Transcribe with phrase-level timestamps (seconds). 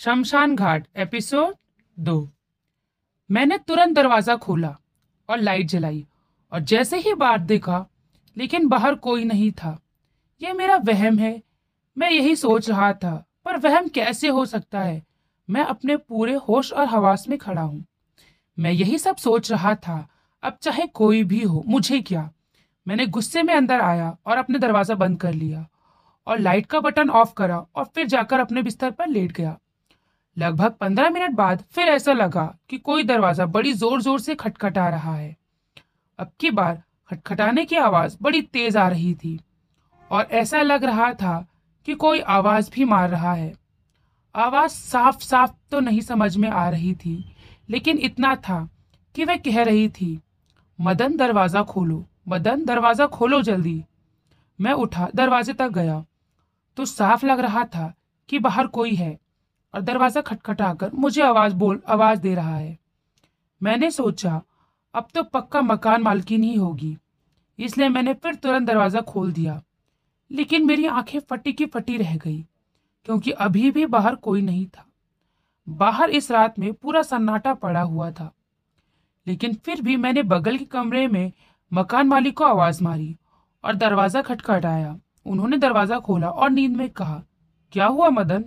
[0.00, 1.54] शमशान घाट एपिसोड
[1.98, 2.30] दो।
[3.30, 4.78] मैंने तुरंत दरवाज़ा खोला
[5.28, 6.06] और लाइट जलाई
[6.52, 7.86] और जैसे ही बाहर देखा,
[8.36, 9.82] लेकिन बाहर कोई नहीं था।
[10.42, 11.42] यह मेरा वहम है।
[11.98, 15.02] मैं यही सोच रहा था, पर वहम कैसे हो सकता है?
[15.50, 17.84] मैं अपने पूरे होश और हवास में खड़ा हूँ।
[18.58, 20.08] मैं यही सब सोच रहा था,
[20.42, 22.30] अब चाहे कोई भी हो, मुझे क्या?
[22.88, 25.68] मैंने गुस्से में अंदर आया और अपने दरवाज़ा बंद कर लिया
[26.26, 29.58] और लाइट का बटन ऑफ़ करा और फिर जाकर अपने बिस्तर पर लेट गया।
[30.40, 34.88] लगभग पंद्रह मिनट बाद फिर ऐसा लगा कि कोई दरवाज़ा बड़ी ज़ोर ज़ोर से खटखटा
[34.88, 35.36] रहा है।
[36.18, 39.38] अब की बार खटखटाने की आवाज़ बड़ी तेज़ आ रही थी
[40.10, 41.46] और ऐसा लग रहा था
[41.86, 43.52] कि कोई आवाज़ भी मार रहा है।
[44.34, 47.24] आवाज़ साफ़ साफ़ तो नहीं समझ में आ रही थी,
[47.70, 48.68] लेकिन इतना था
[49.14, 50.20] कि वह कह रही थी,
[50.78, 53.82] मदन दरवाज़ा खोलो, मदन दरवाज़ा खोलो जल्दी।
[54.58, 56.04] मैं उठा, दरवाजे तक गया।
[56.76, 57.92] तो साफ़ लग रहा था
[58.28, 59.18] कि बाहर कोई है।
[59.74, 62.78] और दरवाज़ा खटखटाकर मुझे आवाज़ बोल, आवाज़ दे रहा है।
[63.60, 64.40] मैंने सोचा,
[64.94, 66.96] अब तो पक्का मकान मालकिन ही होगी,
[67.58, 69.60] इसलिए मैंने फिर तुरंत दरवाज़ा खोल दिया।
[70.30, 72.40] लेकिन मेरी आँखें फटी की फटी रह गई,
[73.06, 74.86] क्योंकि अभी भी बाहर कोई नहीं था।
[75.66, 78.32] बाहर इस रात में पूरा सन्नाटा पड़ा हुआ था।
[79.26, 81.32] लेकिन फिर भी मैंने बगल के कमरे में
[81.72, 83.16] मकान मालिक को आवाज़ मारी
[83.64, 87.22] और दरवाज़ा खटखटाया। उन्होंने दरवाज़ा खोला और नींद में कहा,
[87.72, 88.44] क्या हुआ मदन?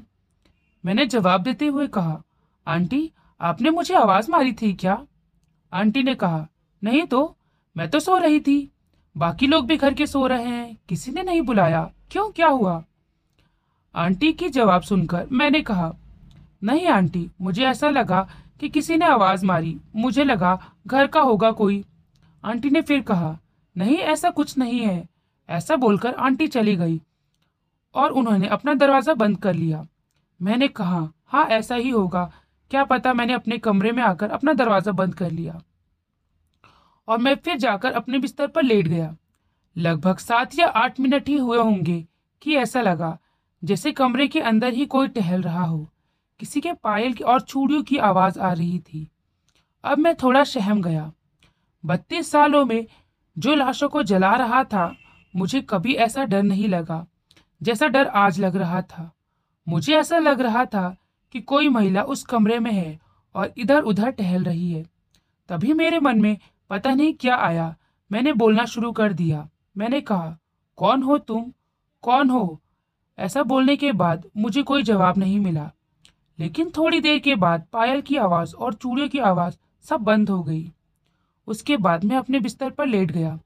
[0.85, 2.21] मैंने जवाब देते हुए कहा,
[2.67, 5.05] आंटी, आपने मुझे आवाज़ मारी थी क्या?
[5.73, 6.47] आंटी ने कहा,
[6.83, 7.37] नहीं तो
[7.77, 8.71] मैं तो सो रही थी।
[9.17, 12.83] बाकी लोग भी घर के सो रहे हैं, किसी ने नहीं बुलाया। क्यों, क्या हुआ?
[13.95, 15.93] आंटी की जवाब सुनकर मैंने कहा,
[16.63, 18.27] नहीं आंटी, मुझे ऐसा लगा
[18.59, 21.85] कि किसी ने आवाज़ मारी। मुझे लगा घर का होगा कोई।
[22.43, 23.37] आंटी ने फिर कहा,
[23.77, 25.07] नहीं, ऐसा कुछ नहीं है।
[25.49, 27.01] ऐसा बोलकर आंटी चली गई
[27.95, 29.85] और उन्होंने अपना दरवाज़ा बंद कर लिया।
[30.43, 32.31] मैंने कहा हाँ ऐसा ही होगा।
[32.71, 35.61] क्या पता मैंने अपने कमरे में आकर अपना दरवाज़ा बंद कर लिया।
[37.07, 39.15] और मैं फिर जाकर अपने बिस्तर पर लेट गया।
[39.75, 42.05] लगभग सात या आठ मिनट ही हुए होंगे
[42.41, 43.17] कि ऐसा लगा,
[43.61, 45.89] जैसे कमरे के अंदर ही कोई टहल रहा हो।
[46.39, 49.07] किसी के पायल की और चूड़ियों की आवाज़ आ रही थी।
[49.83, 51.11] अब मैं थोड़ा सहम गया।
[51.83, 52.85] बत्तीस सालों में
[53.37, 54.95] जो लाशों को जला रहा था,
[55.33, 57.05] मुझे कभी ऐसा डर नहीं लगा,
[57.61, 59.11] जैसा डर आज लग रहा था।
[59.67, 60.95] मुझे ऐसा लग रहा था
[61.31, 62.99] कि कोई महिला उस कमरे में है
[63.35, 64.85] और इधर उधर टहल रही है।
[65.49, 66.37] तभी मेरे मन में
[66.69, 67.75] पता नहीं क्या आया।
[68.11, 70.37] मैंने बोलना शुरू कर दिया। मैंने कहा,
[70.75, 71.53] कौन हो तुम?
[72.01, 72.61] कौन हो?
[73.19, 75.71] ऐसा बोलने के बाद मुझे कोई जवाब नहीं मिला।
[76.39, 80.43] लेकिन थोड़ी देर के बाद पायल की आवाज़ और चूड़ियों की आवाज़ सब बंद हो
[80.43, 80.71] गई।
[81.47, 83.39] उसके बाद मैं अपने बिस्तर पर लेट गया।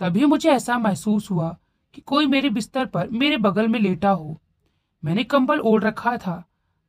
[0.00, 1.56] तभी मुझे ऐसा महसूस हुआ
[1.94, 4.40] कि कोई मेरे बिस्तर पर मेरे बगल में लेटा हो।
[5.04, 6.42] मैंने कंबल ओढ़ रखा था।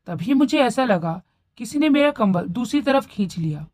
[0.08, 1.22] तभी मुझे ऐसा लगा
[1.58, 3.66] किसी ने मेरा कंबल दूसरी तरफ़ खींच लिया।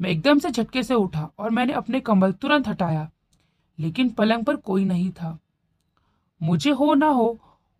[0.00, 3.08] मैं एकदम से झटके से उठा और मैंने अपने कंबल तुरंत हटाया,
[3.78, 5.38] लेकिन पलंग पर कोई नहीं था।
[6.40, 7.38] मुझे हो ना हो,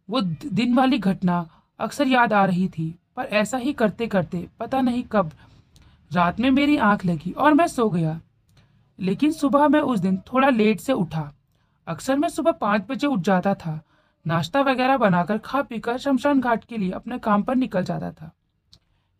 [0.08, 1.46] वो दिन वाली घटना
[1.80, 5.30] अक्सर याद आ रही थी, पर ऐसा ही करते करते पता नहीं कब
[6.10, 8.20] रात में मेरी आँख लगी और मैं सो गया।
[8.98, 11.32] लेकिन सुबह मैं उस दिन थोड़ा लेट से उठा।
[11.86, 13.80] अक्सर मैं सुबह पाँच बजे उठ जाता था
[14.26, 18.30] नाश्ता वगैरह बनाकर खा पीकर शमशान घाट के लिए अपने काम पर निकल जाता था।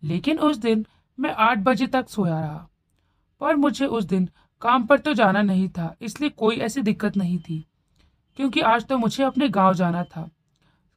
[0.03, 0.87] लेकिन उस दिन
[1.19, 2.69] मैं आठ बजे तक सोया रहा,
[3.41, 4.29] पर मुझे उस दिन
[4.63, 7.65] काम पर तो जाना नहीं था, इसलिए कोई ऐसी दिक्कत नहीं थी,
[8.37, 10.29] क्योंकि आज तो मुझे अपने गाँव जाना था।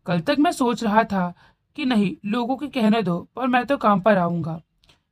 [0.06, 1.34] कल तक मैं सोच रहा था
[1.76, 4.62] कि नहीं, लोगों के कहने दो, पर मैं तो काम पर आऊँगा।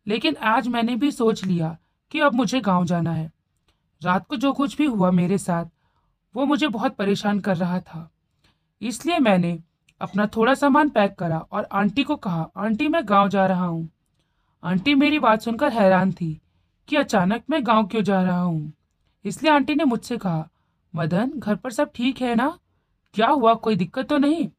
[0.08, 1.78] लेकिन आज मैंने भी सोच लिया
[2.12, 3.32] कि अब मुझे गाँव जाना है।
[4.02, 5.66] रात को जो कुछ भी हुआ मेरे साथ,
[6.36, 8.10] वो मुझे बहुत परेशान कर रहा था।
[8.82, 9.60] इसलिए मैंने
[10.02, 13.90] अपना थोड़ा सामान पैक करा और आंटी को कहा, आंटी, मैं गाँव जा रहा हूँ।
[14.64, 16.42] आंटी मेरी बात सुनकर हैरान थी
[16.88, 18.74] कि अचानक मैं गाँव क्यों जा रहा हूँ।
[19.26, 20.48] इसलिए आंटी ने मुझसे कहा,
[20.94, 22.58] मदन, घर पर सब ठीक है ना?
[23.14, 23.54] क्या हुआ?
[23.54, 24.50] कोई दिक्कत तो नहीं?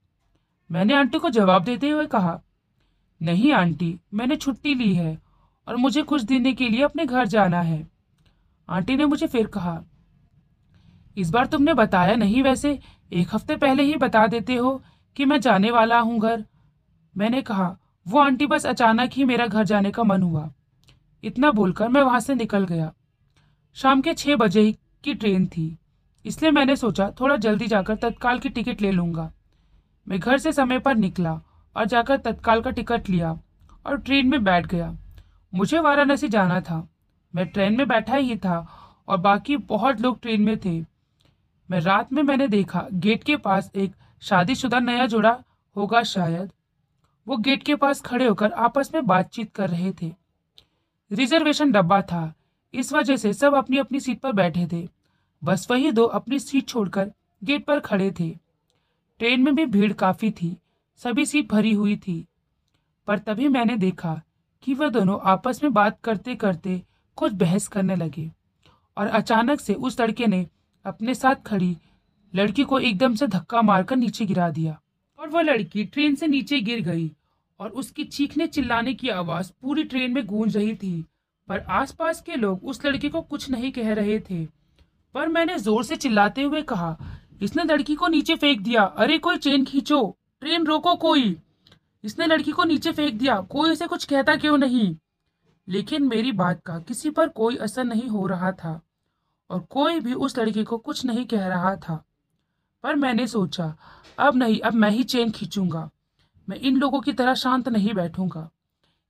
[0.71, 2.41] मैंने आंटी को जवाब देते हुए कहा,
[3.21, 5.19] नहीं आंटी, मैंने छुट्टी ली है
[5.69, 7.87] और मुझे कुछ देने के लिए अपने घर जाना है।
[8.69, 9.83] आंटी ने मुझे फिर कहा,
[11.17, 12.79] इस बार तुमने बताया नहीं वैसे
[13.13, 14.83] एक हफ़्ते पहले ही बता देते हो
[15.17, 16.45] कि मैं जाने वाला हूँ घर।
[17.17, 17.77] मैंने कहा,
[18.09, 20.53] वो आंटी बस अचानक ही मेरा घर जाने का मन हुआ।
[21.25, 22.93] इतना बोलकर मैं वहाँ से निकल गया।
[23.75, 24.75] शाम के छः बजे
[25.05, 25.79] की ट्रेन थी।
[26.25, 29.33] इसलिए मैंने सोचा, थोड़ा जल्दी जाकर तत्काल की टिकट ले लूँगा।
[30.09, 31.41] मैं घर से समय पर निकला
[31.77, 33.39] और जाकर तत्काल का टिकट लिया
[33.87, 34.97] और ट्रेन में बैठ गया।
[35.55, 36.89] मुझे वाराणसी जाना था।
[37.35, 38.67] मैं ट्रेन में बैठा ही था
[39.09, 40.96] और बाकी बहुत लोग ट्रेन में थे।
[41.71, 45.43] मैं रात में मैंने देखा, गेट के पास एक शादीशुदा नया जोड़ा
[45.77, 46.53] होगा शायद।
[47.29, 50.15] वो गेट के पास खड़े होकर आपस में बातचीत कर रहे थे।
[51.13, 52.35] रिजर्वेशन डब्बा था।
[52.75, 54.89] इस वजह से सब अपनी अपनी सीट पर बैठे थे।
[55.45, 57.13] बस वही दो अपनी सीट छोड़कर
[57.45, 58.39] गेट पर खड़े थे।
[59.19, 60.57] ट्रेन में भी भीड़ काफ़ी थी।
[60.97, 62.27] सभी सीट भरी हुई थी।
[63.07, 64.23] पर तभी मैंने देखा
[64.63, 66.83] कि वह दोनों आपस में बात करते करते
[67.17, 68.33] कुछ बहस करने लगे
[68.97, 70.47] और अचानक से उस लड़के ने
[70.87, 71.77] अपने साथ खड़ी।
[72.35, 74.81] लड़की को एकदम से धक्का मारकर नीचे गिरा दिया।
[75.19, 77.13] और वह लड़की ट्रेन से नीचे गिर गई
[77.61, 81.05] और उसकी चीखने चिल्लाने की आवाज़ पूरी ट्रेन में गूंज रही थी।
[81.49, 84.47] पर आसपास के लोग उस लड़के को कुछ नहीं कह रहे थे।
[85.15, 86.97] पर मैंने ज़ोर से चिल्लाते हुए कहा,
[87.43, 91.37] इसने लड़की को नीचे फेंक दिया। अरे, कोई चेन खींचो। ट्रेन रोको कोई।
[92.05, 94.97] इसने लड़की को नीचे फेंक दिया। कोई उसे कुछ कहता क्यों नहीं?
[95.69, 98.81] लेकिन मेरी बात का किसी पर कोई असर नहीं हो रहा था।
[99.51, 102.05] और कोई भी उस लड़के को कुछ नहीं कह रहा था।
[102.83, 103.77] पर मैंने सोचा,
[104.19, 105.91] अब नहीं, अब मैं ही चेन खींचूँगा।
[106.49, 108.51] मैं इन लोगों की तरह शांत नहीं बैठूँगा।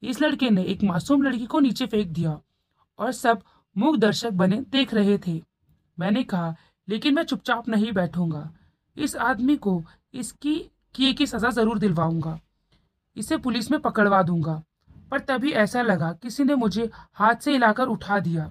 [0.02, 2.40] इस लड़के ने एक मासूम लड़की को नीचे फेंक दिया
[2.98, 3.42] और सब
[3.76, 5.42] मूक दर्शक बने देख रहे थे।
[5.98, 6.54] मैंने कहा,
[6.88, 8.50] लेकिन मैं चुपचाप नहीं बैठूँगा।
[8.96, 9.82] इस आदमी को
[10.14, 12.40] इसकी किए की सजा ज़रूर दिलवाऊँगा।
[13.16, 14.62] इसे पुलिस में पकड़वा दूँगा।
[15.10, 18.50] पर तभी ऐसा लगा, किसी ने मुझे हाथ से हिलाकर उठा दिया।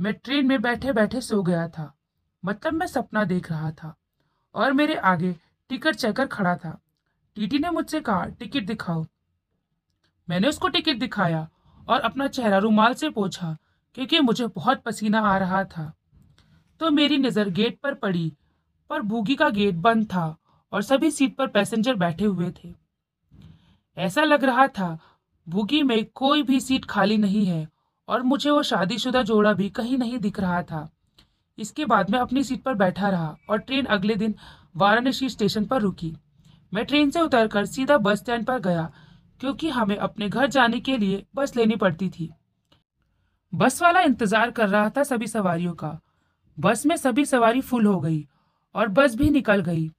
[0.00, 1.94] मैं ट्रेन में बैठे बैठे सो गया था।
[2.44, 3.96] मतलब मैं सपना देख रहा था।
[4.54, 5.36] और मेरे आगे
[5.68, 6.80] टिकट चेकर खड़ा था।
[7.34, 9.06] टीटी ने मुझसे कहा, टिकट दिखाओ।
[10.28, 11.48] मैंने उसको टिकट दिखाया
[11.88, 13.56] और अपना चेहरा रुमाल से पोछा,
[13.94, 15.92] क्योंकि मुझे बहुत पसीना आ रहा था।
[16.80, 18.32] तो मेरी नज़र गेट पर पड़ी,
[18.90, 20.36] पर भूगी का गेट बंद था
[20.72, 22.74] और सभी सीट पर पैसेंजर बैठे हुए थे।
[23.96, 24.98] ऐसा लग रहा था,
[25.48, 27.75] भूगी में कोई भी सीट खाली नहीं है
[28.08, 30.88] और मुझे वो शादीशुदा जोड़ा भी कहीं नहीं दिख रहा था।
[31.58, 34.34] इसके बाद मैं अपनी सीट पर बैठा रहा और ट्रेन अगले दिन
[34.76, 36.14] वाराणसी स्टेशन पर रुकी।
[36.72, 38.90] मैं ट्रेन से उतरकर सीधा बस स्टैंड पर गया,
[39.40, 42.30] क्योंकि हमें अपने घर जाने के लिए बस लेनी पड़ती थी।
[43.52, 45.98] बस वाला इंतज़ार कर रहा था सभी सवारियों का।
[46.58, 48.26] बस में सभी सवारी फुल हो गई
[48.74, 49.90] और बस भी निकल गई।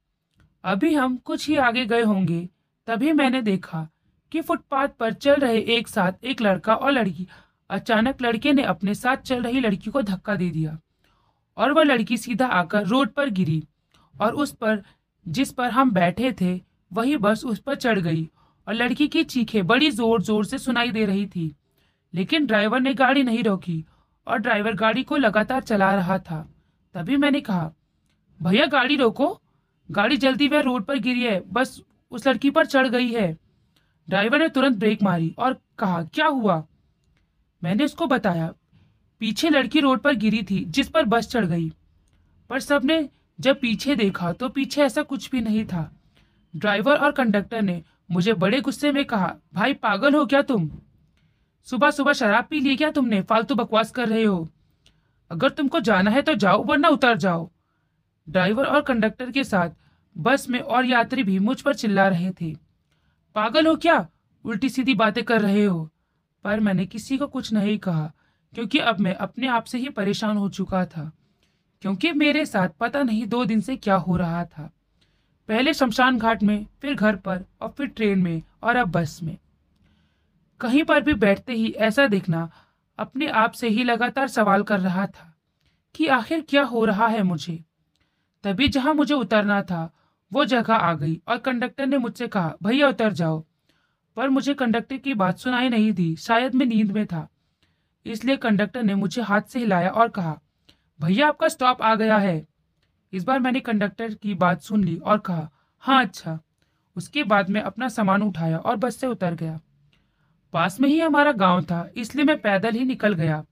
[0.64, 2.48] अभी हम कुछ ही आगे गए होंगे,
[2.88, 3.86] तभी मैंने देखा
[4.32, 7.26] कि फुटपाथ पर चल रहे एक साथ एक लड़का और लड़की
[7.70, 10.78] अचानक लड़के ने अपने साथ चल रही लड़की को धक्का दे दिया
[11.56, 13.62] और वह लड़की सीधा आकर रोड पर गिरी
[14.14, 14.82] और उस पर,
[15.26, 16.60] जिस पर हम बैठे थे,
[16.92, 18.28] वही बस उस पर चढ़ गई
[18.66, 21.54] और लड़की की चीखें बड़ी ज़ोर ज़ोर से सुनाई दे रही थी।
[22.14, 23.84] लेकिन ड्राइवर ने गाड़ी नहीं रोकी
[24.26, 26.40] और ड्राइवर गाड़ी को लगातार चला रहा था।
[26.94, 27.70] तभी मैंने कहा,
[28.40, 29.40] भैया, गाड़ी रोको।
[29.88, 31.80] गाड़ी जल्दी वह रोड पर गिरी है। बस
[32.12, 33.36] उस लड़की पर चढ़ गई है।
[34.08, 36.64] ड्राइवर ने तुरंत ब्रेक मारी और कहा, क्या हुआ?
[37.62, 38.52] मैंने उसको बताया,
[39.20, 41.72] पीछे लड़की रोड पर गिरी थी, जिस पर बस चढ़ गई।
[42.50, 43.08] पर सबने
[43.40, 45.90] जब पीछे देखा तो पीछे ऐसा कुछ भी नहीं था।
[46.56, 50.70] ड्राइवर और कंडक्टर ने मुझे बड़े गुस्से में कहा, भाई, पागल हो क्या तुम?
[51.66, 53.20] सुबह सुबह शराब पी ली क्या तुमने?
[53.22, 54.48] फालतू बकवास कर रहे हो।
[55.30, 57.50] अगर तुमको जाना है तो जाओ, वरना उतर जाओ।
[58.28, 59.70] ड्राइवर और कंडक्टर के साथ
[60.16, 62.54] बस में और यात्री भी मुझ पर चिल्ला रहे थे।
[63.34, 64.06] पागल हो क्या?
[64.44, 65.90] उल्टी सीधी बातें कर रहे हो।
[66.44, 68.12] पर मैंने किसी को कुछ नहीं कहा,
[68.54, 71.10] क्योंकि अब मैं अपने आप से ही परेशान हो चुका था,
[71.82, 74.70] क्योंकि मेरे साथ पता नहीं दो दिन से क्या हो रहा था।
[75.48, 79.36] पहले शमशान घाट में, फिर घर पर और फिर ट्रेन में और अब बस में।
[80.60, 82.50] कहीं पर भी बैठते ही ऐसा देखना
[82.98, 85.32] अपने आप से ही लगातार सवाल कर रहा था
[85.94, 87.64] कि आखिर क्या हो रहा है मुझे।
[88.44, 89.90] तभी जहाँ मुझे उतरना था,
[90.32, 93.44] वो जगह आ गई और कंडक्टर ने मुझसे कहा, भैया, उतर जाओ।
[94.18, 97.28] पर मुझे कंडक्टर की बात सुनाई नहीं दी। शायद मैं नींद में था।
[98.06, 100.40] इसलिए कंडक्टर ने मुझे हाथ से हिलाया और कहा,
[101.02, 102.46] भैया, आपका स्टॉप आ गया है।
[103.12, 106.38] इस बार मैंने कंडक्टर की बात सुन ली और कहा हाँ अच्छा।
[106.96, 109.60] उसके बाद मैं अपना सामान उठाया और बस से उतर गया।
[110.52, 113.44] पास में ही हमारा गाँव था, इसलिए मैं पैदल ही निकल गया।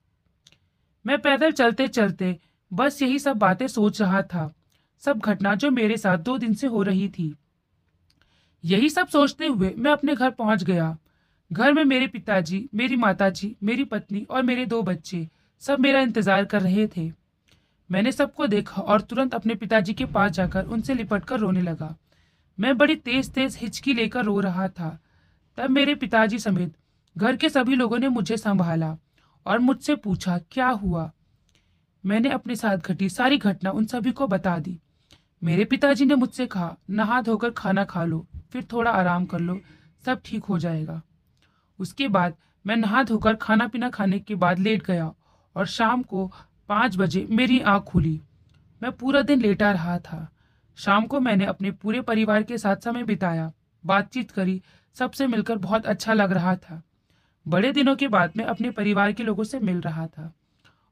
[1.06, 2.38] मैं पैदल चलते चलते
[2.72, 4.54] बस यही सब बातें सोच रहा था।
[4.98, 7.34] सब घटना जो मेरे साथ दो दिन से हो रही थी।
[8.66, 10.96] यही सब सोचते हुए मैं अपने घर पहुँच गया।
[11.50, 15.28] घर में मेरे पिताजी, मेरी माताजी, मेरी पत्नी और मेरे दो बच्चे
[15.62, 17.10] सब मेरा इंतज़ार कर रहे थे।
[17.90, 21.94] मैंने सबको देखा और तुरंत अपने पिताजी के पास जाकर उनसे लिपट कर रोने लगा।
[22.58, 24.98] मैं बड़ी तेज तेज हिचकी लेकर रो रहा था।
[25.58, 26.74] तब मेरे पिताजी समेत
[27.16, 28.96] घर के सभी लोगों ने मुझे संभाला
[29.46, 31.10] और मुझसे पूछा, क्या हुआ?
[32.04, 34.78] मैंने अपने साथ घटी सारी घटना उन सभी को बता दी।
[35.42, 39.60] मेरे पिताजी ने मुझसे कहा, नहा धोकर खाना खा लो, फिर थोड़ा आराम कर लो,
[40.06, 41.02] सब ठीक हो जाएगा।
[41.78, 42.34] उसके बाद
[42.66, 45.12] मैं नहा धोकर खाना पीना खाने के बाद लेट गया
[45.56, 46.32] और शाम को
[46.68, 48.20] पाँच बजे मेरी आँख खुली।
[48.82, 50.28] मैं पूरा दिन लेटा रहा था।
[50.76, 53.52] शाम को मैंने अपने पूरे परिवार के साथ समय बिताया,
[53.86, 54.62] बातचीत करी,
[54.94, 56.82] सबसे मिलकर बहुत अच्छा लग रहा था।
[57.48, 60.32] बड़े दिनों के बाद मैं अपने परिवार के लोगों से मिल रहा था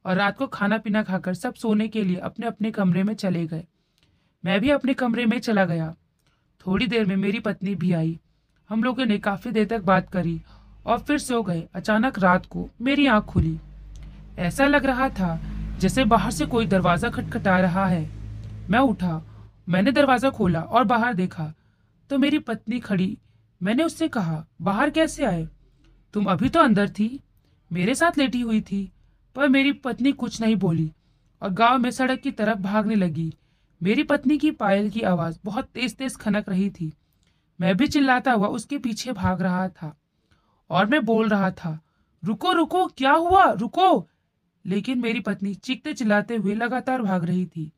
[0.04, 3.46] और रात को खाना पीना खाकर सब सोने के लिए अपने अपने कमरे में चले
[3.46, 3.66] गए।
[4.44, 5.94] मैं भी अपने कमरे में चला गया।
[6.66, 8.18] थोड़ी देर में मेरी पत्नी भी आई।
[8.70, 10.40] हम लोगों ने काफ़ी देर तक बात करी
[10.86, 13.58] और फिर सो गए। अचानक रात को मेरी आँख खुली।
[14.38, 15.38] ऐसा लग रहा था
[15.78, 18.08] जैसे बाहर से कोई दरवाज़ा खटखटा रहा है।
[18.70, 19.22] मैं उठा।
[19.68, 21.52] मैंने दरवाज़ा खोला और बाहर देखा।
[22.10, 23.16] तो मेरी पत्नी खड़ी।
[23.60, 25.48] मैंने उससे कहा, बाहर कैसे आए?
[26.14, 27.20] तुम अभी तो अंदर थी।
[27.70, 28.90] मेरे साथ लेटी हुई थी,
[29.36, 30.90] पर मेरी पत्नी कुछ नहीं बोली
[31.42, 33.32] और गाँव में सड़क की तरफ़ भागने लगी।
[33.82, 36.92] मेरी पत्नी की पायल की आवाज़ बहुत तेज तेज खनक रही थी।
[37.60, 39.96] मैं भी चिल्लाता हुआ उसके पीछे भाग रहा था
[40.70, 41.80] और मैं बोल रहा था,
[42.24, 43.50] रुको रुको, क्या हुआ?
[43.52, 44.08] रुको!
[44.66, 47.72] लेकिन मेरी पत्नी चीखते चिल्लाते हुए लगातार भाग रही थी।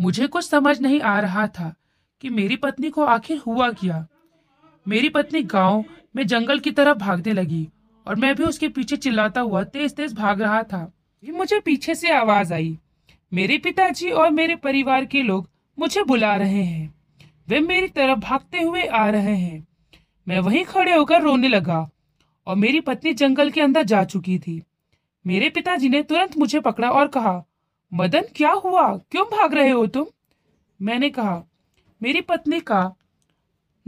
[0.00, 1.74] मुझे कुछ समझ नहीं आ रहा था
[2.20, 4.06] कि मेरी पत्नी को आखिर हुआ क्या।
[4.88, 5.84] मेरी पत्नी गाँव
[6.16, 7.68] में जंगल की तरफ़ भागने लगी
[8.06, 10.92] और मैं भी उसके पीछे चिल्लाता हुआ तेज तेज भाग रहा था।
[11.24, 12.78] मुझे पीछे से आवाज़ आई।
[13.34, 16.94] मेरे पिताजी और मेरे परिवार के लोग मुझे बुला रहे हैं।
[17.48, 19.68] वे मेरी तरफ़ भागते हुए आ रहे हैं।
[20.28, 21.90] मैं वहीं खड़े होकर रोने लगा
[22.46, 24.62] और मेरी पत्नी जंगल के अंदर जा चुकी थी।
[25.26, 27.44] मेरे पिताजी ने तुरंत मुझे पकड़ा और कहा,
[27.94, 28.96] मदन, क्या हुआ?
[28.96, 30.06] क्यों भाग रहे हो तुम?
[30.82, 31.42] मैंने कहा,
[32.02, 32.94] मेरी पत्नी का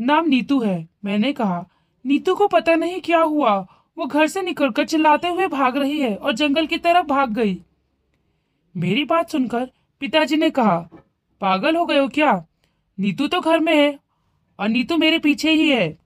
[0.00, 1.68] नाम नीतू है। मैंने कहा,
[2.06, 3.58] नीतू को पता नहीं क्या हुआ?
[3.98, 7.62] वो घर से निकलकर चिल्लाते हुए भाग रही है और जंगल की तरफ़ भाग गई।
[8.74, 9.70] मेरी बात सुनकर
[10.02, 10.76] पिताजी ने कहा,
[11.40, 12.32] पागल हो गए हो क्या?
[12.98, 13.98] नीतू तो घर में है
[14.58, 15.98] और नीतू मेरे पीछे ही है।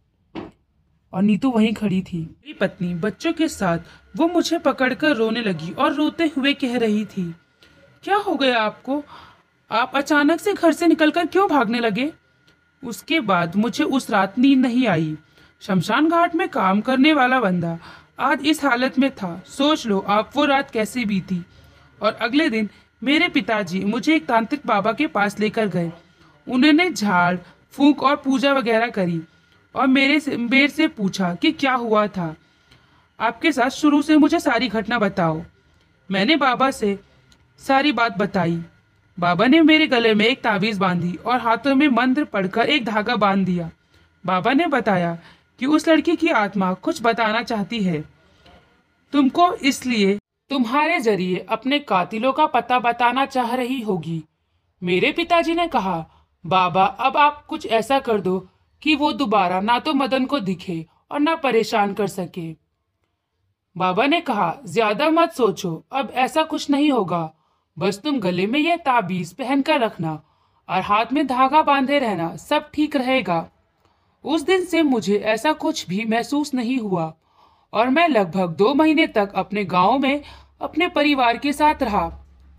[1.13, 3.79] और नीतू वहीं खड़ी थी। मेरी पत्नी बच्चों के साथ
[4.17, 7.35] वो मुझे पकड़कर रोने लगी और रोते हुए कह रही थी,
[8.05, 9.03] क्या हो गया आपको?
[9.71, 12.13] आप अचानक से घर से निकलकर क्यों भागने लगे?
[12.83, 15.17] उसके बाद मुझे उस रात नींद नहीं आई।
[15.63, 17.79] शमशान घाट में काम करने वाला बंदा
[18.21, 21.45] आज इस हालत में था। सोच लो, आप वो रात कैसे बीती?
[22.03, 22.69] और अगले दिन
[23.03, 25.93] मेरे पिताजी मुझे एक तांत्रिक बाबा के पास लेकर गए।
[26.47, 27.37] उन्होंने झाड़,
[27.73, 29.21] फूंक और पूजा वगैरह करी
[29.75, 32.35] और मेरे से मेरे से पूछा कि क्या हुआ था।
[33.19, 35.43] आपके साथ शुरू से मुझे सारी घटना बताओ।
[36.11, 36.99] मैंने बाबा से
[37.59, 38.63] सारी बात बताई।
[39.19, 43.17] बाबा ने मेरे गले में एक ताबीज बांधी और हाथों में मंत्र पढ़कर एक धागा
[43.17, 43.71] बाँध दिया।
[44.25, 45.19] बाबा ने बताया
[45.61, 48.05] कि उस लड़की की आत्मा कुछ बताना चाहती है।
[49.13, 50.19] तुमको इसलिए
[50.55, 54.23] तुम्हारे ज़रिए अपने कातिलों का पता बताना चाह रही होगी।
[54.83, 55.95] मेरे पिताजी ने कहा,
[56.45, 58.39] बाबा, अब आप कुछ ऐसा कर दो
[58.83, 62.47] कि वो दोबारा ना तो मदन को दिखे और ना परेशान कर सके।
[63.77, 67.31] बाबा ने कहा, ज़्यादा मत सोचो, अब ऐसा कुछ नहीं होगा।
[67.77, 70.13] बस तुम गले में यह ताबीज पहन कर रखना
[70.69, 73.49] और हाथ में धागा बांधे रहना, सब ठीक रहेगा।
[74.25, 77.13] उस दिन से मुझे ऐसा कुछ भी महसूस नहीं हुआ
[77.73, 80.23] और मैं लगभग दो महीने तक अपने गाँव में
[80.65, 82.09] अपने परिवार के साथ रहा।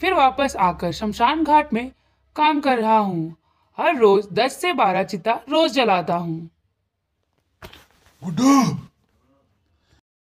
[0.01, 1.91] फिर वापस आकर शमशान घाट में
[2.35, 3.35] काम कर रहा हूँ।
[3.77, 6.49] हर रोज दस से बारह चिता रोज जलाता हूँ।